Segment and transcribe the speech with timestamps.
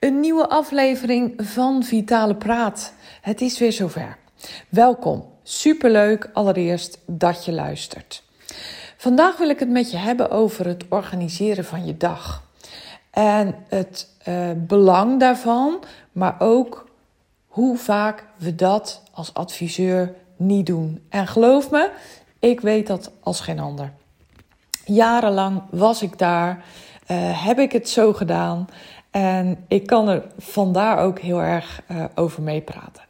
[0.00, 2.92] een nieuwe aflevering van Vitale Praat.
[3.20, 4.16] Het is weer zover.
[4.68, 5.24] Welkom.
[5.42, 8.22] Superleuk allereerst dat je luistert.
[8.96, 12.42] Vandaag wil ik het met je hebben over het organiseren van je dag.
[13.10, 15.82] En het uh, belang daarvan,
[16.12, 16.88] maar ook
[17.46, 21.02] hoe vaak we dat als adviseur niet doen.
[21.08, 21.90] En geloof me,
[22.38, 23.92] ik weet dat als geen ander.
[24.84, 26.64] Jarenlang was ik daar,
[27.10, 28.68] uh, heb ik het zo gedaan
[29.10, 33.02] en ik kan er vandaar ook heel erg uh, over meepraten.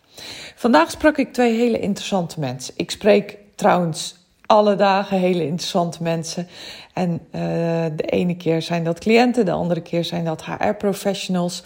[0.55, 2.75] Vandaag sprak ik twee hele interessante mensen.
[2.77, 6.49] Ik spreek trouwens alle dagen hele interessante mensen.
[6.93, 7.21] En uh,
[7.97, 11.63] de ene keer zijn dat cliënten, de andere keer zijn dat HR-professionals.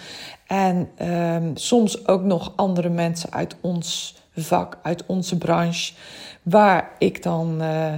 [0.46, 5.92] En um, soms ook nog andere mensen uit ons vak, uit onze branche,
[6.42, 7.94] waar ik dan uh,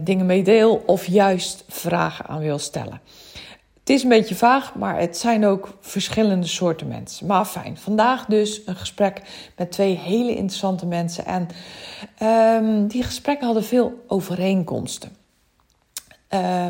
[0.00, 3.00] dingen mee deel of juist vragen aan wil stellen.
[3.84, 7.26] Het is een beetje vaag, maar het zijn ook verschillende soorten mensen.
[7.26, 9.20] Maar fijn, vandaag dus een gesprek
[9.56, 11.24] met twee hele interessante mensen.
[11.26, 11.48] En
[12.62, 15.16] um, die gesprekken hadden veel overeenkomsten.
[16.30, 16.66] Uh,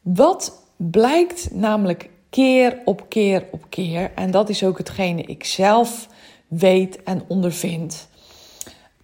[0.00, 6.08] wat blijkt namelijk keer op keer op keer, en dat is ook hetgene ik zelf
[6.46, 8.08] weet en ondervind.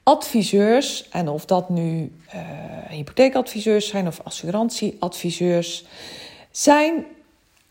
[0.02, 2.40] Adviseurs, en of dat nu uh,
[2.88, 5.84] hypotheekadviseurs zijn of assurantieadviseurs,
[6.50, 7.04] zijn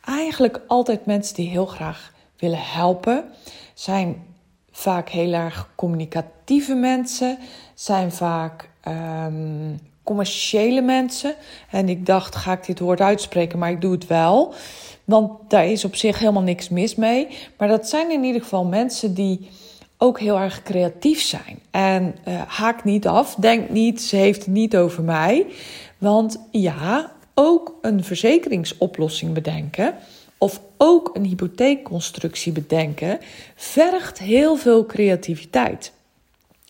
[0.10, 3.24] eigenlijk altijd mensen die heel graag willen helpen.
[3.74, 4.24] Zijn
[4.72, 7.38] vaak heel erg communicatieve mensen,
[7.74, 11.36] zijn vaak um, commerciële mensen.
[11.70, 14.54] En ik dacht, ga ik dit woord uitspreken, maar ik doe het wel.
[15.04, 17.28] Want daar is op zich helemaal niks mis mee.
[17.58, 19.50] Maar dat zijn in ieder geval mensen die
[19.98, 21.60] ook heel erg creatief zijn.
[21.72, 25.46] En uh, haak niet af, denk niet, ze heeft het niet over mij.
[25.98, 29.96] Want ja, ook een verzekeringsoplossing bedenken
[30.38, 33.20] of ook een hypotheekconstructie bedenken,
[33.56, 35.92] vergt heel veel creativiteit.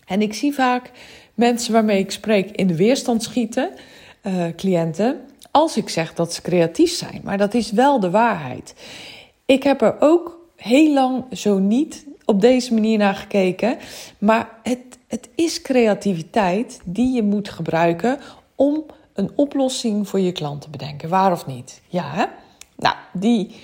[0.06, 0.92] En ik zie vaak
[1.34, 3.70] mensen waarmee ik spreek in de weerstand schieten,
[4.24, 5.22] uh, cliënten,
[5.52, 7.22] als ik zeg dat ze creatief zijn.
[7.24, 8.74] Maar dat is wel de waarheid.
[9.46, 13.78] Ik heb er ook heel lang zo niet op deze manier naar gekeken.
[14.18, 18.20] Maar het, het is creativiteit die je moet gebruiken
[18.56, 18.86] om
[19.20, 21.10] een oplossing voor je klant te bedenken.
[21.10, 21.82] Waar of niet?
[21.88, 22.26] Ja, hè?
[22.76, 23.56] Nou, die,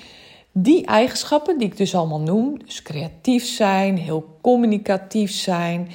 [0.52, 5.92] die eigenschappen die ik dus allemaal noem, dus creatief zijn, heel communicatief zijn,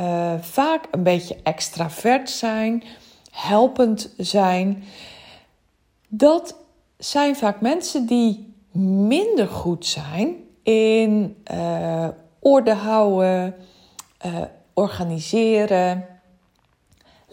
[0.00, 2.82] uh, vaak een beetje extravert zijn,
[3.30, 4.84] helpend zijn,
[6.08, 6.56] dat
[6.98, 8.54] zijn vaak mensen die
[9.08, 13.54] minder goed zijn in uh, orde houden,
[14.26, 14.42] uh,
[14.74, 16.15] organiseren,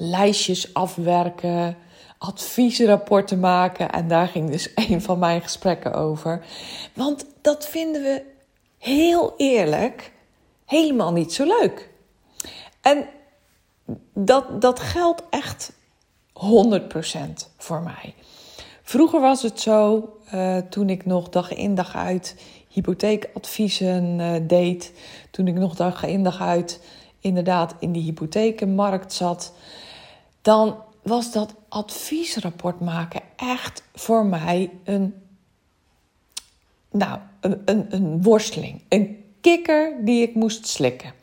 [0.03, 1.77] lijstjes afwerken,
[2.17, 3.91] adviesrapporten maken.
[3.91, 6.45] En daar ging dus een van mijn gesprekken over.
[6.93, 8.23] Want dat vinden we
[8.77, 10.11] heel eerlijk
[10.65, 11.89] helemaal niet zo leuk.
[12.81, 13.07] En
[14.13, 15.71] dat, dat geldt echt
[16.33, 16.39] 100%
[17.57, 18.13] voor mij.
[18.83, 22.35] Vroeger was het zo, uh, toen ik nog dag in dag uit
[22.67, 24.93] hypotheekadviezen uh, deed,
[25.31, 26.81] toen ik nog dag in dag uit
[27.19, 29.53] inderdaad in die hypothekenmarkt zat,
[30.43, 35.15] dan was dat adviesrapport maken echt voor mij een,
[36.91, 38.81] nou, een, een, worsteling.
[38.89, 41.13] Een kikker die ik moest slikken.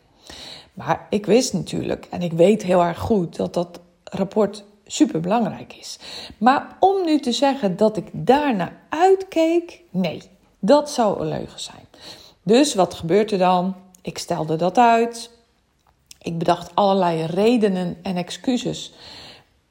[0.74, 5.74] Maar ik wist natuurlijk, en ik weet heel erg goed, dat dat rapport super belangrijk
[5.74, 5.98] is.
[6.38, 10.22] Maar om nu te zeggen dat ik daarna uitkeek, nee,
[10.58, 11.84] dat zou een leugen zijn.
[12.42, 13.74] Dus wat gebeurt er dan?
[14.02, 15.30] Ik stelde dat uit.
[16.22, 18.92] Ik bedacht allerlei redenen en excuses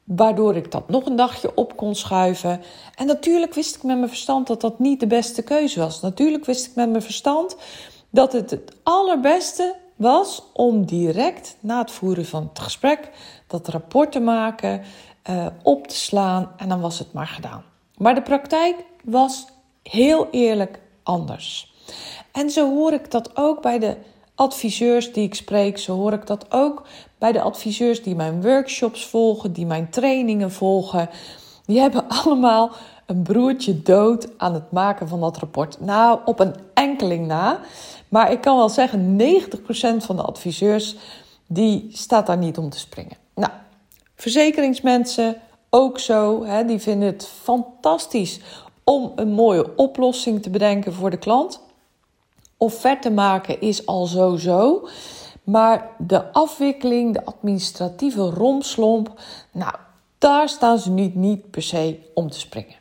[0.04, 2.62] waardoor ik dat nog een dagje op kon schuiven.
[2.94, 6.00] En natuurlijk wist ik met mijn verstand dat dat niet de beste keuze was.
[6.00, 7.56] Natuurlijk wist ik met mijn verstand
[8.10, 13.10] dat het het allerbeste was om direct na het voeren van het gesprek
[13.46, 14.82] dat rapport te maken,
[15.30, 17.64] uh, op te slaan en dan was het maar gedaan.
[17.96, 19.46] Maar de praktijk was
[19.82, 21.74] heel eerlijk anders.
[22.32, 23.96] En zo hoor ik dat ook bij de
[24.40, 26.82] adviseurs die ik spreek, zo hoor ik dat ook
[27.18, 31.08] bij de adviseurs die mijn workshops volgen, die mijn trainingen volgen.
[31.66, 32.70] Die hebben allemaal
[33.06, 35.80] een broertje dood aan het maken van dat rapport.
[35.80, 37.60] Nou, op een enkeling na.
[38.08, 40.96] Maar ik kan wel zeggen, 90% van de adviseurs
[41.46, 43.16] die staat daar niet om te springen.
[43.34, 43.52] Nou,
[44.14, 45.36] verzekeringsmensen
[45.70, 46.44] ook zo.
[46.44, 48.40] Hè, die vinden het fantastisch
[48.84, 51.60] om een mooie oplossing te bedenken voor de klant.
[52.62, 54.88] Offerte maken is al zo zo.
[55.44, 59.20] Maar de afwikkeling, de administratieve romslomp,
[59.52, 59.74] nou,
[60.18, 62.74] daar staan ze niet, niet per se om te springen.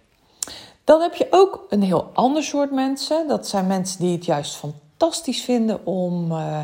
[0.84, 3.28] Dan heb je ook een heel ander soort mensen.
[3.28, 6.60] Dat zijn mensen die het juist fantastisch vinden om uh,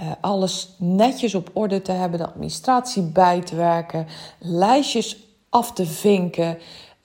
[0.00, 4.06] uh, alles netjes op orde te hebben, de administratie bij te werken,
[4.38, 5.16] lijstjes
[5.48, 6.58] af te vinken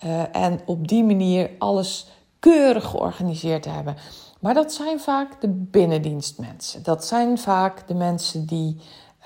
[0.06, 2.08] uh, en op die manier alles
[2.40, 3.96] keurig georganiseerd te hebben.
[4.40, 6.84] Maar dat zijn vaak de binnendienstmensen.
[6.84, 8.78] Dat zijn vaak de mensen die,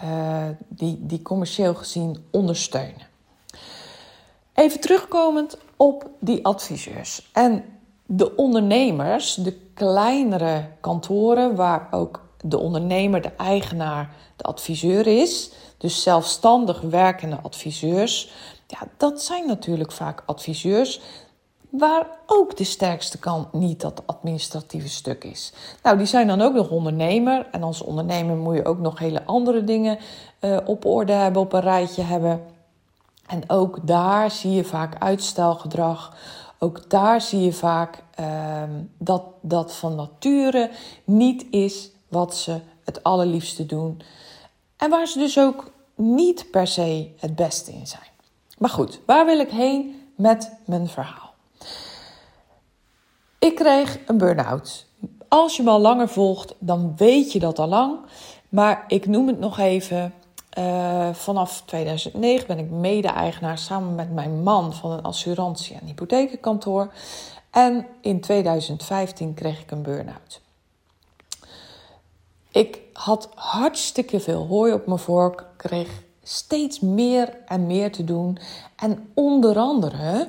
[0.04, 3.10] uh, die, die commercieel gezien ondersteunen.
[4.54, 7.64] Even terugkomend op die adviseurs en
[8.06, 15.52] de ondernemers, de kleinere kantoren waar ook de ondernemer, de eigenaar, de adviseur is.
[15.78, 18.34] Dus zelfstandig werkende adviseurs.
[18.68, 21.02] Ja, dat zijn natuurlijk vaak adviseurs
[21.72, 25.54] waar ook de sterkste kant niet dat administratieve stuk is.
[25.84, 27.48] Nou, die zijn dan ook nog ondernemer.
[27.52, 29.98] En als ondernemer moet je ook nog hele andere dingen
[30.42, 32.42] uh, op orde hebben, op een rijtje hebben.
[33.28, 36.16] En ook daar zie je vaak uitstelgedrag.
[36.60, 38.64] Ook daar zie je vaak uh,
[38.98, 40.70] dat dat van nature
[41.04, 44.02] niet is wat ze het allerliefste doen.
[44.78, 48.10] En waar ze dus ook niet per se het beste in zijn.
[48.58, 51.31] Maar goed, waar wil ik heen met mijn verhaal?
[53.42, 54.86] Ik kreeg een burn-out.
[55.28, 58.00] Als je me al langer volgt, dan weet je dat al lang.
[58.50, 60.14] Maar ik noem het nog even.
[60.58, 66.94] Uh, vanaf 2009 ben ik mede-eigenaar samen met mijn man van een assurantie- en hypothekenkantoor.
[67.52, 70.42] En in 2015 kreeg ik een burn-out.
[72.52, 78.38] Ik had hartstikke veel hooi op mijn vork, kreeg steeds meer en meer te doen.
[78.76, 80.28] En onder andere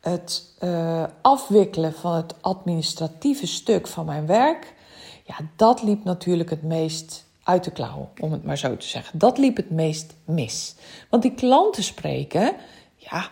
[0.00, 4.74] het uh, afwikkelen van het administratieve stuk van mijn werk,
[5.24, 9.18] ja, dat liep natuurlijk het meest uit de klauwen, om het maar zo te zeggen.
[9.18, 10.74] Dat liep het meest mis.
[11.10, 12.52] Want die klanten spreken,
[12.96, 13.30] ja,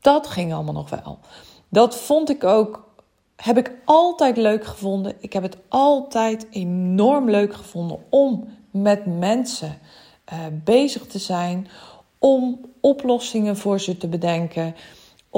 [0.00, 1.18] dat ging allemaal nog wel.
[1.68, 2.88] Dat vond ik ook,
[3.36, 5.14] heb ik altijd leuk gevonden.
[5.20, 9.78] Ik heb het altijd enorm leuk gevonden om met mensen
[10.32, 11.68] uh, bezig te zijn,
[12.18, 14.74] om oplossingen voor ze te bedenken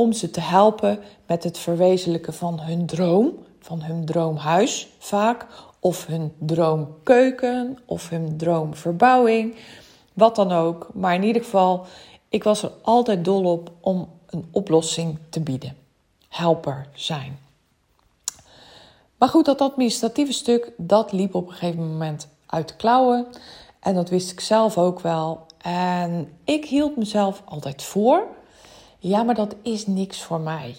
[0.01, 5.47] om ze te helpen met het verwezenlijken van hun droom, van hun droomhuis vaak,
[5.79, 9.57] of hun droomkeuken, of hun droomverbouwing,
[10.13, 10.91] wat dan ook.
[10.95, 11.87] Maar in ieder geval,
[12.29, 15.77] ik was er altijd dol op om een oplossing te bieden.
[16.29, 17.39] Helper zijn.
[19.17, 23.27] Maar goed, dat administratieve stuk, dat liep op een gegeven moment uit de klauwen.
[23.81, 25.47] En dat wist ik zelf ook wel.
[25.63, 28.39] En ik hield mezelf altijd voor
[29.01, 30.77] ja, maar dat is niks voor mij.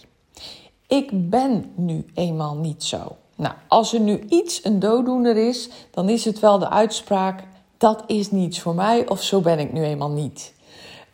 [0.88, 3.16] Ik ben nu eenmaal niet zo.
[3.36, 7.44] Nou, als er nu iets een dooddoener is, dan is het wel de uitspraak:
[7.78, 10.54] dat is niets voor mij of zo ben ik nu eenmaal niet.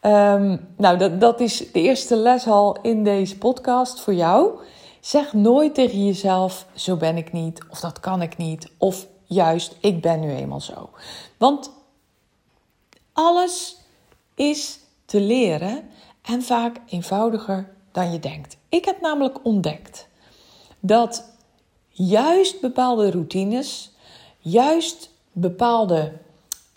[0.01, 4.51] Um, nou, dat, dat is de eerste les al in deze podcast voor jou.
[4.99, 9.75] Zeg nooit tegen jezelf: zo ben ik niet, of dat kan ik niet, of juist
[9.79, 10.89] ik ben nu eenmaal zo.
[11.37, 11.71] Want
[13.13, 13.77] alles
[14.35, 15.89] is te leren
[16.27, 18.57] en vaak eenvoudiger dan je denkt.
[18.69, 20.07] Ik heb namelijk ontdekt
[20.79, 21.23] dat
[21.89, 23.91] juist bepaalde routines,
[24.39, 26.13] juist bepaalde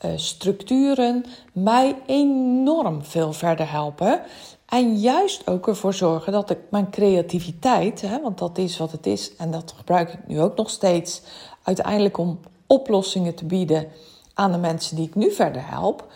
[0.05, 4.23] uh, structuren mij enorm veel verder helpen.
[4.67, 9.07] En juist ook ervoor zorgen dat ik mijn creativiteit, hè, want dat is wat het
[9.07, 11.23] is en dat gebruik ik nu ook nog steeds,
[11.63, 13.89] uiteindelijk om oplossingen te bieden
[14.35, 16.07] aan de mensen die ik nu verder help,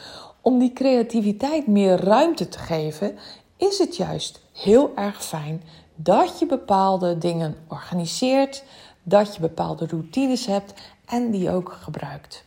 [0.44, 3.18] om die creativiteit meer ruimte te geven,
[3.56, 5.62] is het juist heel erg fijn
[5.94, 8.64] dat je bepaalde dingen organiseert,
[9.02, 10.74] dat je bepaalde routines hebt
[11.06, 12.44] en die ook gebruikt.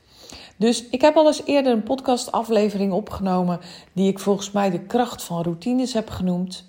[0.58, 3.60] Dus ik heb al eens eerder een podcastaflevering opgenomen
[3.94, 6.66] die ik volgens mij de kracht van routines heb genoemd.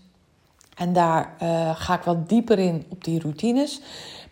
[0.76, 3.80] En daar uh, ga ik wat dieper in op die routines.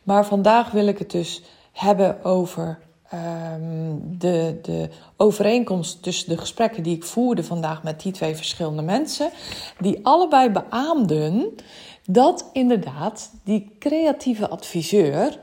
[0.02, 2.78] Maar vandaag wil ik het dus hebben over
[3.14, 8.82] um, de, de overeenkomst tussen de gesprekken die ik voerde vandaag met die twee verschillende
[8.82, 9.30] mensen,
[9.80, 11.54] die allebei beaamden
[12.04, 15.38] dat inderdaad die creatieve adviseur,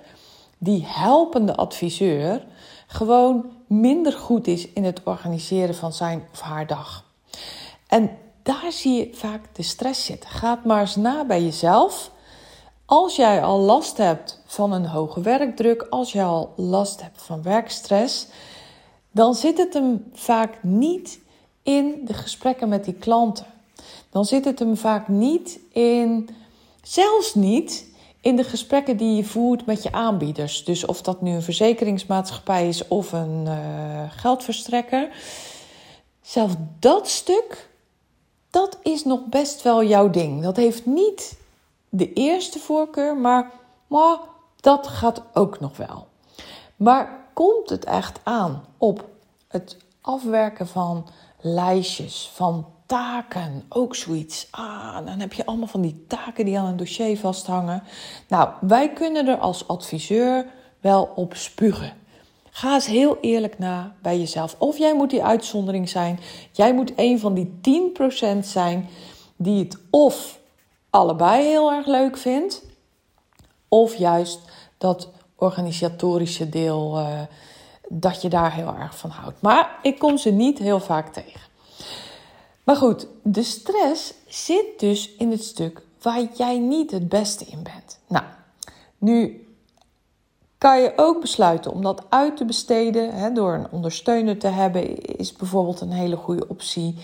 [0.58, 2.46] die helpende adviseur,
[2.88, 7.05] gewoon minder goed is in het organiseren van zijn of haar dag.
[7.88, 8.12] En
[8.43, 10.29] daar zie je vaak de stress zitten.
[10.29, 12.12] Ga maar eens na bij jezelf.
[12.94, 17.42] Als jij al last hebt van een hoge werkdruk, als je al last hebt van
[17.42, 18.28] werkstress,
[19.12, 21.20] dan zit het hem vaak niet
[21.64, 23.46] in de gesprekken met die klanten.
[24.10, 26.30] Dan zit het hem vaak niet in,
[26.84, 27.86] zelfs niet
[28.22, 30.64] in de gesprekken die je voert met je aanbieders.
[30.64, 35.10] Dus of dat nu een verzekeringsmaatschappij is of een uh, geldverstrekker.
[36.22, 37.70] Zelfs dat stuk,
[38.50, 40.44] dat is nog best wel jouw ding.
[40.44, 41.42] Dat heeft niet
[41.96, 43.52] de eerste voorkeur, maar,
[43.88, 44.18] maar
[44.60, 46.08] dat gaat ook nog wel.
[46.76, 49.10] Maar komt het echt aan op
[49.48, 51.08] het afwerken van
[51.42, 54.48] lijstjes, van taken, ook zoiets.
[54.52, 57.84] Ah, dan heb je allemaal van die taken die aan een dossier vasthangen.
[58.28, 60.46] Nou, wij kunnen er als adviseur
[60.80, 61.94] wel op spugen.
[62.50, 64.56] Ga eens heel eerlijk na bij jezelf.
[64.60, 66.20] Of jij moet die uitzondering zijn.
[66.52, 67.52] Jij moet een van die
[68.38, 68.90] 10% zijn
[69.36, 70.42] die het of
[70.94, 72.64] allebei heel erg leuk vindt,
[73.68, 74.40] of juist
[74.78, 77.22] dat organisatorische deel, uh,
[77.90, 79.42] dat je daar heel erg van houdt.
[79.42, 81.42] Maar ik kom ze niet heel vaak tegen.
[82.64, 87.64] Maar goed, de stress zit dus in het stuk waar jij niet het beste in
[87.64, 88.00] bent.
[88.08, 88.26] Nou,
[88.98, 89.48] nu
[90.58, 93.14] kan je ook besluiten om dat uit te besteden.
[93.14, 96.98] Hè, door een ondersteuner te hebben, is bijvoorbeeld een hele goede optie.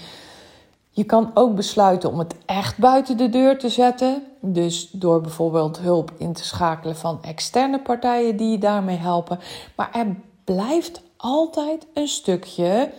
[0.90, 4.24] Je kan ook besluiten om het echt buiten de deur te zetten.
[4.42, 9.40] Dus door bijvoorbeeld hulp in te schakelen van externe partijen die je daarmee helpen.
[9.76, 12.92] Maar er blijft altijd een stukje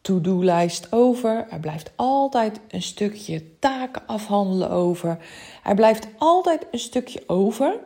[0.00, 1.46] to-do-lijst over.
[1.50, 5.18] Er blijft altijd een stukje taken afhandelen over.
[5.64, 7.78] Er blijft altijd een stukje over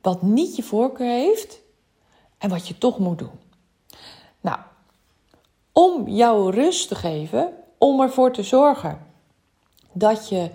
[0.00, 1.60] wat niet je voorkeur heeft
[2.38, 3.45] en wat je toch moet doen.
[5.78, 9.06] Om jou rust te geven, om ervoor te zorgen
[9.92, 10.50] dat je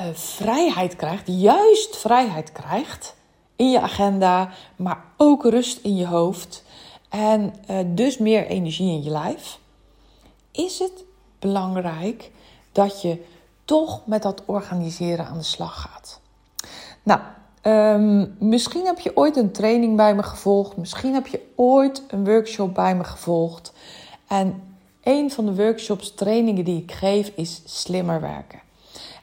[0.00, 3.16] uh, vrijheid krijgt, juist vrijheid krijgt
[3.56, 6.64] in je agenda, maar ook rust in je hoofd
[7.08, 9.58] en uh, dus meer energie in je lijf,
[10.50, 11.04] is het
[11.38, 12.30] belangrijk
[12.72, 13.24] dat je
[13.64, 16.20] toch met dat organiseren aan de slag gaat.
[17.02, 17.20] Nou,
[17.62, 22.24] um, misschien heb je ooit een training bij me gevolgd, misschien heb je ooit een
[22.24, 23.72] workshop bij me gevolgd.
[24.30, 28.60] En een van de workshops, trainingen die ik geef, is slimmer werken.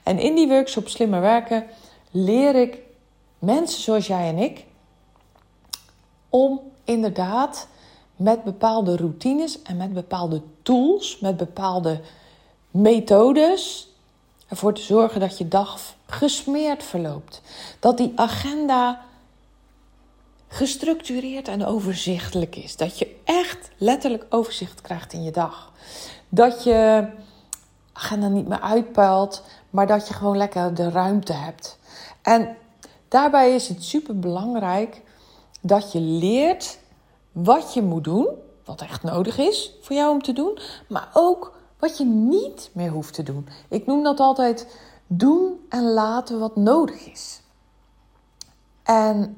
[0.04, 1.66] En in die workshop slimmer werken
[2.12, 2.78] leer ik
[3.40, 4.66] mensen zoals jij en ik
[6.30, 7.68] om inderdaad
[8.16, 12.02] met bepaalde routines en met bepaalde tools, met bepaalde
[12.72, 13.88] methodes
[14.48, 17.42] ervoor te zorgen dat je dag gesmeerd verloopt.
[17.80, 19.06] Dat die agenda
[20.48, 22.76] gestructureerd en overzichtelijk is.
[22.76, 25.72] Dat je echt letterlijk overzicht krijgt in je dag.
[26.30, 27.08] Dat je
[27.94, 31.78] agenda niet meer uitpuilt, maar dat je gewoon lekker de ruimte hebt.
[32.22, 32.58] En
[33.08, 35.02] daarbij is het super belangrijk
[35.62, 36.80] dat je leert
[37.32, 38.28] wat je moet doen,
[38.66, 42.92] wat echt nodig is voor jou om te doen, maar ook wat je niet meer
[42.92, 43.48] hoeft te doen.
[43.70, 44.78] Ik noem dat altijd
[45.08, 47.42] doen en laten wat nodig is.
[48.84, 49.38] En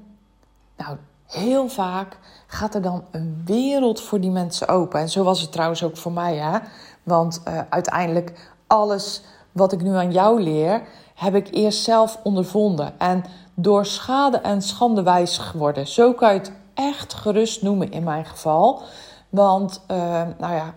[0.79, 2.17] nou, heel vaak
[2.47, 4.99] gaat er dan een wereld voor die mensen open.
[4.99, 6.59] En zo was het trouwens ook voor mij, hè?
[7.03, 9.21] Want uh, uiteindelijk alles
[9.51, 10.81] wat ik nu aan jou leer,
[11.15, 12.99] heb ik eerst zelf ondervonden.
[12.99, 15.87] En door schade en schande wijs geworden.
[15.87, 18.81] Zo kan je het echt gerust noemen in mijn geval.
[19.29, 19.97] Want, uh,
[20.37, 20.73] nou ja,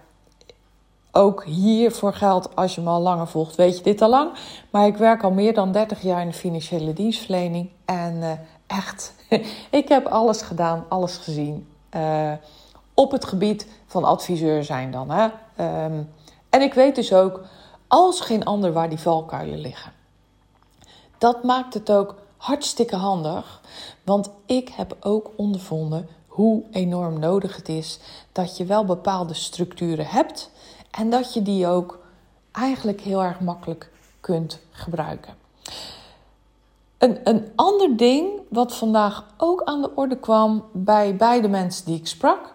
[1.13, 4.31] ook hiervoor geldt, als je me al langer volgt, weet je dit al lang.
[4.71, 7.71] Maar ik werk al meer dan 30 jaar in de financiële dienstverlening.
[7.85, 8.31] En uh,
[8.73, 9.15] echt,
[9.81, 11.69] ik heb alles gedaan, alles gezien.
[11.97, 12.33] Uh,
[12.95, 15.11] op het gebied van adviseur zijn dan.
[15.11, 15.25] Hè?
[15.85, 16.13] Um,
[16.51, 17.41] en ik weet dus ook,
[17.87, 19.93] als geen ander, waar die valkuilen liggen.
[21.19, 23.61] Dat maakt het ook hartstikke handig.
[24.05, 27.99] Want ik heb ook ondervonden hoe enorm nodig het is
[28.33, 30.51] dat je wel bepaalde structuren hebt
[30.91, 31.99] en dat je die ook
[32.53, 35.35] eigenlijk heel erg makkelijk kunt gebruiken.
[36.99, 41.99] Een, een ander ding wat vandaag ook aan de orde kwam bij beide mensen die
[41.99, 42.55] ik sprak.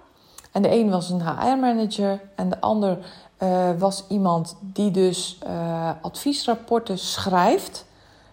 [0.51, 2.97] En de een was een HR-manager en de ander
[3.43, 7.85] uh, was iemand die dus uh, adviesrapporten schrijft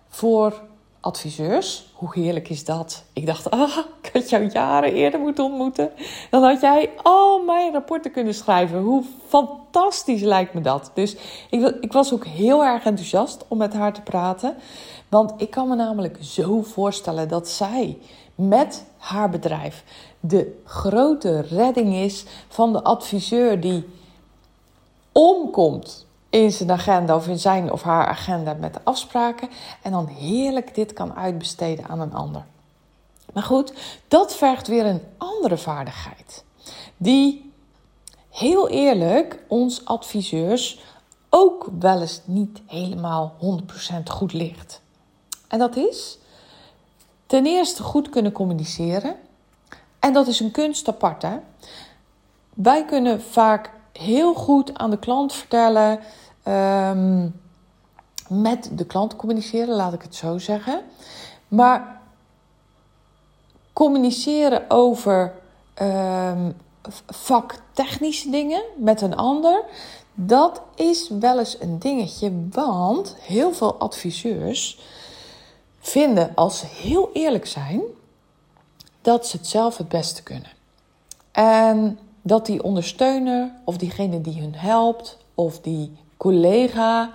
[0.09, 0.61] voor
[1.05, 1.87] adviseurs.
[1.93, 3.05] Hoe heerlijk is dat?
[3.13, 5.91] Ik dacht, ah, ik had jou jaren eerder moeten ontmoeten.
[6.31, 8.79] Dan had jij al mijn rapporten kunnen schrijven.
[8.79, 10.91] Hoe fantastisch lijkt me dat.
[10.95, 11.17] Dus
[11.51, 14.57] ik, ik was ook heel erg enthousiast om met haar te praten.
[15.09, 17.99] Want ik kan me namelijk zo voorstellen dat zij
[18.35, 19.85] met haar bedrijf
[20.21, 23.89] de grote redding is van de adviseur die
[25.13, 26.04] omkomt
[26.35, 29.49] in zijn agenda of in zijn of haar agenda met de afspraken.
[29.83, 32.45] En dan heerlijk dit kan uitbesteden aan een ander.
[33.33, 33.73] Maar goed,
[34.09, 36.45] dat vergt weer een andere vaardigheid.
[36.97, 37.53] Die
[38.31, 40.83] heel eerlijk ons adviseurs
[41.29, 44.81] ook wel eens niet helemaal 100% goed ligt.
[45.49, 46.19] En dat is
[47.27, 49.17] ten eerste goed kunnen communiceren.
[49.99, 51.23] En dat is een kunst apart.
[51.23, 51.37] Hè?
[52.55, 56.01] Wij kunnen vaak heel goed aan de klant vertellen,
[56.49, 57.41] um,
[58.29, 60.83] met de klant communiceren, laat ik het zo zeggen.
[61.49, 62.01] Maar
[63.73, 65.33] communiceren over
[65.83, 66.57] um,
[67.07, 69.65] vaktechnische dingen met een ander,
[70.15, 72.33] dat is wel eens een dingetje.
[72.51, 74.81] Want heel veel adviseurs
[75.81, 77.81] vinden, als ze heel eerlijk zijn,
[79.03, 80.51] dat ze het zelf het beste kunnen.
[81.33, 87.11] En dat die ondersteuner of diegene die hun helpt of die collega,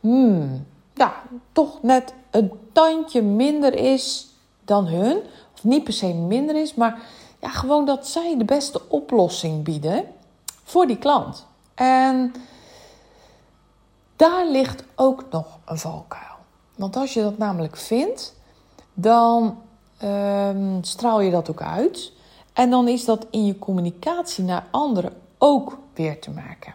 [0.00, 4.28] hmm, ja, toch net een tandje minder is
[4.64, 5.18] dan hun.
[5.54, 7.02] Of niet per se minder is, maar
[7.40, 10.04] ja, gewoon dat zij de beste oplossing bieden
[10.64, 11.46] voor die klant.
[11.74, 12.34] En
[14.16, 16.36] daar ligt ook nog een valkuil.
[16.76, 18.34] Want als je dat namelijk vindt,
[18.94, 19.58] dan
[20.04, 22.12] um, straal je dat ook uit.
[22.52, 26.74] En dan is dat in je communicatie naar anderen ook weer te maken.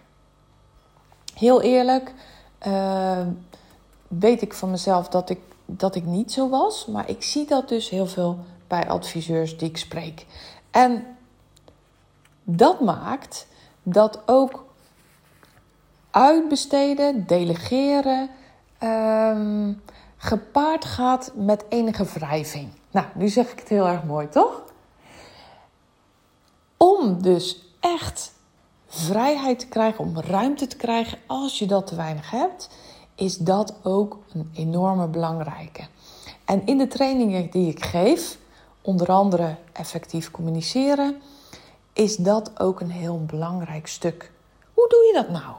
[1.34, 2.14] Heel eerlijk,
[2.68, 3.22] uh,
[4.08, 6.86] weet ik van mezelf dat ik, dat ik niet zo was.
[6.86, 10.26] Maar ik zie dat dus heel veel bij adviseurs die ik spreek.
[10.72, 11.18] En
[12.44, 13.48] dat maakt
[13.84, 14.66] dat ook
[16.12, 18.30] uitbesteden, delegeren,
[18.84, 19.70] uh,
[20.18, 22.70] gepaard gaat met enige wrijving.
[22.92, 24.62] Nou, nu zeg ik het heel erg mooi, toch?
[26.78, 28.34] Om dus echt
[28.88, 32.70] vrijheid te krijgen, om ruimte te krijgen als je dat te weinig hebt,
[33.16, 35.88] is dat ook een enorme belangrijke.
[36.46, 38.38] En in de trainingen die ik geef,
[38.82, 41.22] onder andere effectief communiceren,
[41.94, 44.32] is dat ook een heel belangrijk stuk.
[44.74, 45.56] Hoe doe je dat nou?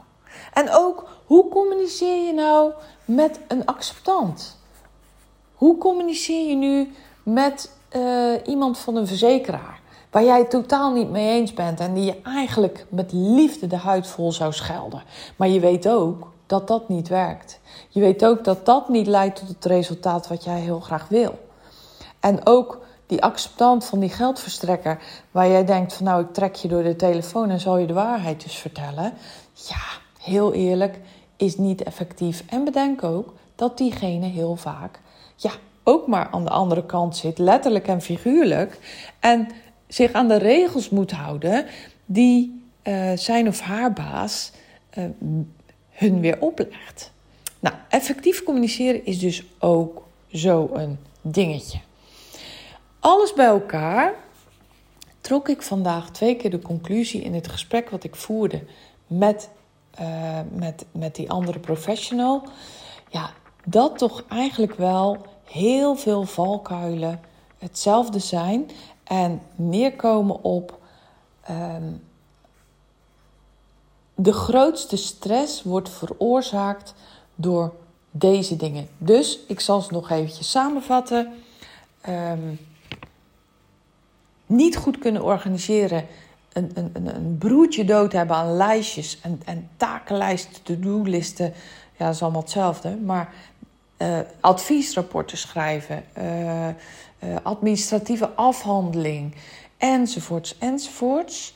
[0.53, 2.71] En ook, hoe communiceer je nou
[3.05, 4.57] met een acceptant?
[5.53, 9.79] Hoe communiceer je nu met uh, iemand van een verzekeraar?
[10.11, 13.77] Waar jij het totaal niet mee eens bent en die je eigenlijk met liefde de
[13.77, 15.03] huid vol zou schelden.
[15.35, 17.59] Maar je weet ook dat dat niet werkt.
[17.89, 21.39] Je weet ook dat dat niet leidt tot het resultaat wat jij heel graag wil.
[22.19, 24.99] En ook die acceptant van die geldverstrekker,
[25.31, 27.93] waar jij denkt van nou ik trek je door de telefoon en zal je de
[27.93, 29.13] waarheid dus vertellen.
[29.53, 29.81] Ja,
[30.19, 30.99] heel eerlijk,
[31.37, 32.43] is niet effectief.
[32.49, 34.99] En bedenk ook dat diegene heel vaak
[35.35, 35.51] ja,
[35.83, 38.79] ook maar aan de andere kant zit, letterlijk en figuurlijk.
[39.19, 39.47] En
[39.89, 41.65] zich aan de regels moet houden
[42.05, 44.51] die uh, zijn of haar baas
[44.97, 45.03] uh,
[45.89, 47.11] hun weer oplegt.
[47.59, 51.79] Nou, effectief communiceren is dus ook zo een dingetje.
[52.99, 54.13] Alles bij elkaar
[55.21, 58.63] trok ik vandaag twee keer de conclusie in het gesprek wat ik voerde
[59.07, 59.49] met,
[60.01, 62.47] uh, met, met die andere professional.
[63.09, 63.31] Ja,
[63.65, 67.19] dat toch eigenlijk wel heel veel valkuilen
[67.57, 68.69] hetzelfde zijn
[69.09, 70.79] en neerkomen op
[71.49, 72.01] um,
[74.15, 76.93] de grootste stress wordt veroorzaakt
[77.35, 77.73] door
[78.11, 78.87] deze dingen.
[78.97, 81.33] Dus ik zal ze nog eventjes samenvatten.
[82.09, 82.59] Um,
[84.45, 86.05] niet goed kunnen organiseren,
[86.53, 91.53] een, een, een broertje dood hebben aan lijstjes en, en takenlijsten, to-do-listen.
[91.97, 92.95] Ja, dat is allemaal hetzelfde.
[92.95, 93.33] Maar
[93.97, 96.67] uh, adviesrapporten schrijven, uh,
[97.43, 99.35] administratieve afhandeling,
[99.77, 101.53] enzovoorts, enzovoorts.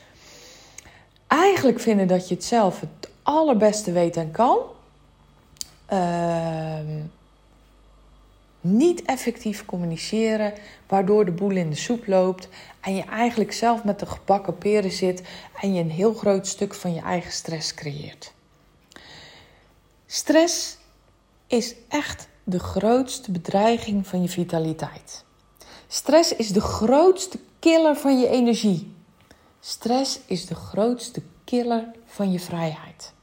[1.28, 4.58] Eigenlijk vinden dat je het zelf het allerbeste weet en kan.
[5.86, 7.02] Ehm,
[8.62, 10.54] niet effectief communiceren,
[10.88, 12.50] waardoor de boel in de soep loopt
[12.82, 15.24] en je eigenlijk zelf met de gebakken peren zit
[15.62, 18.34] en je een heel groot stuk van je eigen stress creëert.
[20.06, 20.78] Stress
[21.48, 25.26] is echt de grootste bedreiging van je vitaliteit.
[25.94, 28.96] Stress is de grootste killer van je energie.
[29.60, 33.14] Stress is de grootste killer van je vrijheid.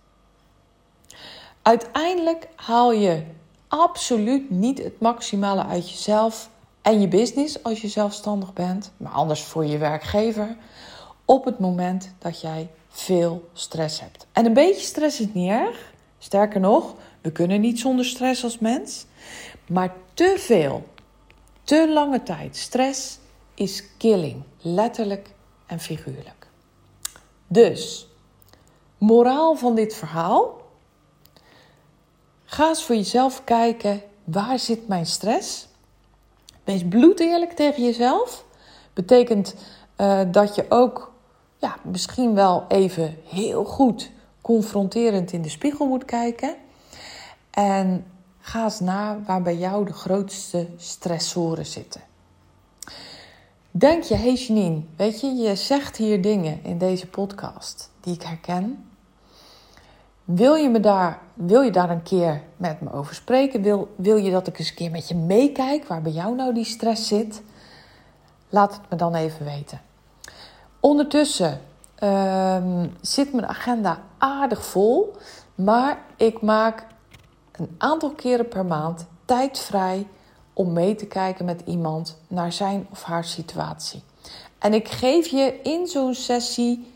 [1.62, 3.24] Uiteindelijk haal je
[3.68, 6.50] absoluut niet het maximale uit jezelf
[6.82, 10.56] en je business als je zelfstandig bent, maar anders voor je werkgever,
[11.24, 14.26] op het moment dat jij veel stress hebt.
[14.32, 15.92] En een beetje stress is niet erg.
[16.18, 19.06] Sterker nog, we kunnen niet zonder stress als mens.
[19.66, 20.84] Maar te veel,
[21.70, 23.18] te lange tijd stress
[23.54, 25.30] is killing, letterlijk
[25.66, 26.46] en figuurlijk.
[27.46, 28.08] Dus,
[28.98, 30.60] moraal van dit verhaal:
[32.44, 35.68] Ga eens voor jezelf kijken, waar zit mijn stress?
[36.64, 38.44] Wees bloedeerlijk tegen jezelf.
[38.92, 39.54] Betekent
[39.96, 41.12] uh, dat je ook
[41.58, 46.54] ja, misschien wel even heel goed confronterend in de spiegel moet kijken.
[47.50, 48.09] En
[48.40, 52.00] ga eens na waar bij jou de grootste stressoren zitten.
[53.70, 58.22] Denk je, hey Janine, weet je, je zegt hier dingen in deze podcast die ik
[58.22, 58.84] herken.
[60.24, 63.62] Wil je, me daar, wil je daar een keer met me over spreken?
[63.62, 66.54] Wil, wil je dat ik eens een keer met je meekijk waar bij jou nou
[66.54, 67.42] die stress zit?
[68.48, 69.80] Laat het me dan even weten.
[70.80, 71.60] Ondertussen
[72.02, 72.56] uh,
[73.00, 75.16] zit mijn agenda aardig vol,
[75.54, 76.86] maar ik maak
[77.60, 80.06] een aantal keren per maand tijd vrij
[80.52, 84.02] om mee te kijken met iemand naar zijn of haar situatie.
[84.58, 86.92] En ik geef je in zo'n sessie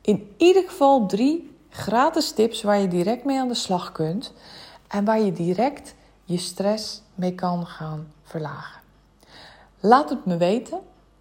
[0.00, 4.32] in ieder geval drie gratis tips waar je direct mee aan de slag kunt
[4.88, 8.80] en waar je direct je stress mee kan gaan verlagen.
[9.80, 10.78] Laat het me weten,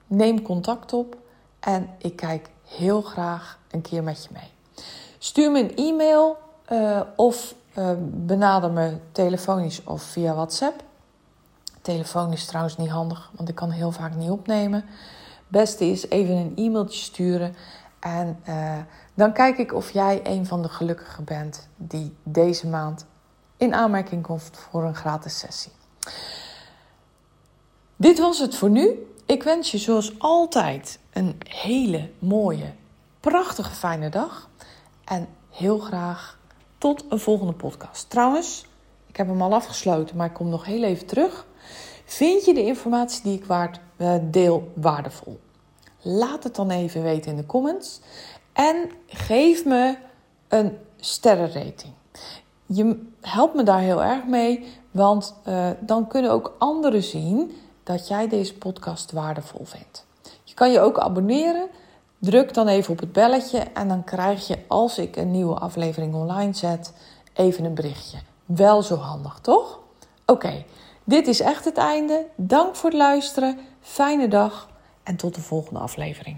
[0.07, 1.17] neem contact op
[1.59, 4.49] en ik kijk heel graag een keer met je mee.
[5.17, 6.37] Stuur me een e-mail
[6.71, 10.83] uh, of uh, benader me telefonisch of via WhatsApp.
[11.81, 14.85] Telefoon is trouwens niet handig, want ik kan heel vaak niet opnemen.
[15.47, 17.55] Beste is even een e-mailtje sturen.
[17.99, 18.77] En uh,
[19.13, 23.05] dan kijk ik of jij een van de gelukkigen bent die deze maand
[23.57, 25.71] in aanmerking komt voor een gratis sessie.
[27.95, 29.07] Dit was het voor nu.
[29.25, 32.73] Ik wens je zoals altijd een hele mooie,
[33.19, 34.49] prachtige, fijne dag.
[35.05, 36.37] En heel graag
[36.77, 38.09] tot een volgende podcast.
[38.09, 38.65] Trouwens,
[39.07, 41.45] ik heb hem al afgesloten, maar ik kom nog heel even terug.
[42.05, 45.39] Vind je de informatie die ik waard, uh, deel waardevol?
[46.01, 47.99] Laat het dan even weten in de comments.
[48.53, 49.97] En geef me
[50.47, 51.93] een sterrenrating.
[52.65, 57.51] Je helpt me daar heel erg mee, want uh, dan kunnen ook anderen zien
[57.83, 60.05] dat jij deze podcast waardevol vindt.
[60.43, 61.67] Je kan je ook abonneren.
[62.25, 66.13] Druk dan even op het belletje en dan krijg je als ik een nieuwe aflevering
[66.13, 66.93] online zet,
[67.33, 68.17] even een berichtje.
[68.45, 69.79] Wel zo handig, toch?
[70.25, 70.65] Oké,
[71.03, 72.25] dit is echt het einde.
[72.35, 73.59] Dank voor het luisteren.
[73.81, 74.69] Fijne dag
[75.03, 76.37] en tot de volgende aflevering.